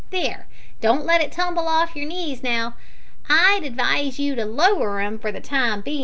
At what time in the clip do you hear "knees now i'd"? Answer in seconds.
2.07-3.61